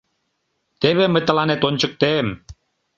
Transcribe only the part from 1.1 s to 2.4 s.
тыланет ончыктем!..